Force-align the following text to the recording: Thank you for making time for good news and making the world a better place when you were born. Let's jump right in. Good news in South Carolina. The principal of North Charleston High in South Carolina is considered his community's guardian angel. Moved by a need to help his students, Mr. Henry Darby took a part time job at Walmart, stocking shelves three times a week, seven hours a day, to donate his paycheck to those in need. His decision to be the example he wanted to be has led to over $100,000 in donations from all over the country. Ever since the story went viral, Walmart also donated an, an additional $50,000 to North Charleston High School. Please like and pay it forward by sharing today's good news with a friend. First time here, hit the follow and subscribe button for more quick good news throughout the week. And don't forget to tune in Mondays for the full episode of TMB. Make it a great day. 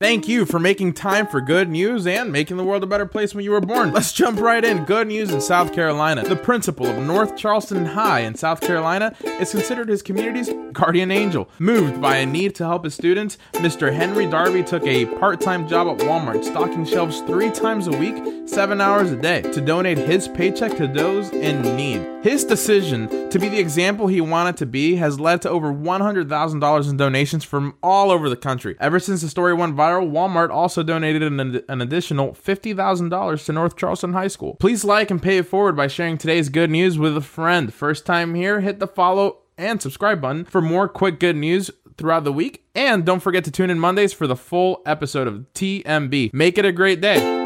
Thank 0.00 0.28
you 0.28 0.44
for 0.44 0.60
making 0.60 0.92
time 0.92 1.26
for 1.26 1.40
good 1.40 1.68
news 1.68 2.06
and 2.06 2.30
making 2.30 2.56
the 2.56 2.62
world 2.62 2.84
a 2.84 2.86
better 2.86 3.04
place 3.04 3.34
when 3.34 3.44
you 3.44 3.50
were 3.50 3.60
born. 3.60 3.90
Let's 3.92 4.12
jump 4.12 4.38
right 4.38 4.64
in. 4.64 4.84
Good 4.84 5.08
news 5.08 5.32
in 5.32 5.40
South 5.40 5.72
Carolina. 5.72 6.22
The 6.22 6.36
principal 6.36 6.86
of 6.86 7.04
North 7.04 7.36
Charleston 7.36 7.84
High 7.84 8.20
in 8.20 8.36
South 8.36 8.60
Carolina 8.60 9.16
is 9.24 9.50
considered 9.50 9.88
his 9.88 10.02
community's 10.02 10.50
guardian 10.72 11.10
angel. 11.10 11.50
Moved 11.58 12.00
by 12.00 12.18
a 12.18 12.26
need 12.26 12.54
to 12.54 12.64
help 12.64 12.84
his 12.84 12.94
students, 12.94 13.38
Mr. 13.54 13.92
Henry 13.92 14.26
Darby 14.26 14.62
took 14.62 14.84
a 14.86 15.06
part 15.18 15.40
time 15.40 15.66
job 15.66 15.88
at 15.88 16.06
Walmart, 16.06 16.44
stocking 16.44 16.84
shelves 16.84 17.20
three 17.22 17.50
times 17.50 17.88
a 17.88 17.98
week, 17.98 18.48
seven 18.48 18.80
hours 18.80 19.10
a 19.10 19.16
day, 19.16 19.42
to 19.42 19.60
donate 19.60 19.98
his 19.98 20.28
paycheck 20.28 20.76
to 20.76 20.86
those 20.86 21.30
in 21.30 21.60
need. 21.74 22.06
His 22.22 22.44
decision 22.44 23.30
to 23.30 23.38
be 23.38 23.48
the 23.48 23.58
example 23.58 24.06
he 24.06 24.20
wanted 24.20 24.56
to 24.58 24.66
be 24.66 24.94
has 24.96 25.18
led 25.18 25.42
to 25.42 25.50
over 25.50 25.72
$100,000 25.72 26.90
in 26.90 26.96
donations 26.96 27.42
from 27.44 27.76
all 27.82 28.12
over 28.12 28.28
the 28.28 28.36
country. 28.36 28.76
Ever 28.78 29.00
since 29.00 29.22
the 29.22 29.28
story 29.28 29.54
went 29.54 29.76
viral, 29.76 29.87
Walmart 29.96 30.50
also 30.50 30.82
donated 30.82 31.22
an, 31.22 31.62
an 31.68 31.80
additional 31.80 32.32
$50,000 32.32 33.44
to 33.44 33.52
North 33.52 33.76
Charleston 33.76 34.12
High 34.12 34.28
School. 34.28 34.56
Please 34.56 34.84
like 34.84 35.10
and 35.10 35.22
pay 35.22 35.38
it 35.38 35.46
forward 35.46 35.76
by 35.76 35.86
sharing 35.86 36.18
today's 36.18 36.48
good 36.48 36.70
news 36.70 36.98
with 36.98 37.16
a 37.16 37.20
friend. 37.20 37.72
First 37.72 38.06
time 38.06 38.34
here, 38.34 38.60
hit 38.60 38.78
the 38.78 38.86
follow 38.86 39.38
and 39.56 39.82
subscribe 39.82 40.20
button 40.20 40.44
for 40.44 40.62
more 40.62 40.88
quick 40.88 41.18
good 41.18 41.36
news 41.36 41.70
throughout 41.96 42.24
the 42.24 42.32
week. 42.32 42.64
And 42.74 43.04
don't 43.04 43.20
forget 43.20 43.44
to 43.44 43.50
tune 43.50 43.70
in 43.70 43.78
Mondays 43.78 44.12
for 44.12 44.26
the 44.26 44.36
full 44.36 44.82
episode 44.86 45.26
of 45.26 45.46
TMB. 45.54 46.32
Make 46.32 46.58
it 46.58 46.64
a 46.64 46.72
great 46.72 47.00
day. 47.00 47.37